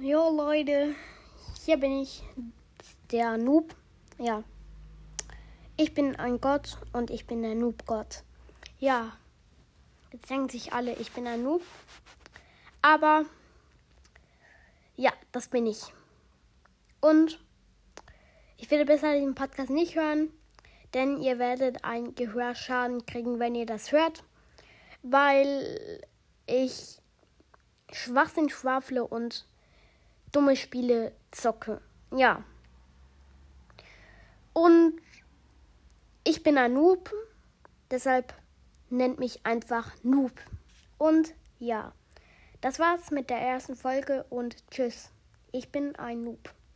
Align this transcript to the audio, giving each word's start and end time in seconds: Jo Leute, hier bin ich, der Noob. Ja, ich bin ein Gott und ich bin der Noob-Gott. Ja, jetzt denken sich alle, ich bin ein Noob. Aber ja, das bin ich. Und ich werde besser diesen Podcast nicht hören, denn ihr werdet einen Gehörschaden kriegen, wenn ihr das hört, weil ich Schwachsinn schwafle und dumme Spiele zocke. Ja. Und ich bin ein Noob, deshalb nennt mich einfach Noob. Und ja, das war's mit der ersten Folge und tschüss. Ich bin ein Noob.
Jo 0.00 0.28
Leute, 0.28 0.96
hier 1.64 1.76
bin 1.76 2.02
ich, 2.02 2.24
der 3.12 3.38
Noob. 3.38 3.76
Ja, 4.18 4.42
ich 5.76 5.94
bin 5.94 6.16
ein 6.16 6.40
Gott 6.40 6.78
und 6.92 7.10
ich 7.10 7.28
bin 7.28 7.42
der 7.42 7.54
Noob-Gott. 7.54 8.24
Ja, 8.80 9.16
jetzt 10.12 10.28
denken 10.28 10.48
sich 10.48 10.72
alle, 10.72 10.94
ich 10.94 11.12
bin 11.12 11.28
ein 11.28 11.44
Noob. 11.44 11.62
Aber 12.82 13.24
ja, 14.96 15.12
das 15.30 15.46
bin 15.46 15.64
ich. 15.64 15.94
Und 17.00 17.38
ich 18.56 18.68
werde 18.72 18.86
besser 18.86 19.14
diesen 19.14 19.36
Podcast 19.36 19.70
nicht 19.70 19.94
hören, 19.94 20.28
denn 20.92 21.22
ihr 21.22 21.38
werdet 21.38 21.84
einen 21.84 22.16
Gehörschaden 22.16 23.06
kriegen, 23.06 23.38
wenn 23.38 23.54
ihr 23.54 23.66
das 23.66 23.92
hört, 23.92 24.24
weil 25.04 26.00
ich 26.46 26.98
Schwachsinn 27.92 28.50
schwafle 28.50 29.06
und 29.06 29.46
dumme 30.34 30.56
Spiele 30.56 31.12
zocke. 31.30 31.80
Ja. 32.14 32.44
Und 34.52 35.00
ich 36.24 36.42
bin 36.42 36.58
ein 36.58 36.74
Noob, 36.74 37.12
deshalb 37.90 38.34
nennt 38.90 39.18
mich 39.18 39.44
einfach 39.44 39.92
Noob. 40.02 40.32
Und 40.98 41.34
ja, 41.58 41.92
das 42.60 42.78
war's 42.78 43.10
mit 43.10 43.30
der 43.30 43.38
ersten 43.38 43.76
Folge 43.76 44.24
und 44.30 44.68
tschüss. 44.70 45.10
Ich 45.52 45.70
bin 45.70 45.96
ein 45.96 46.24
Noob. 46.24 46.54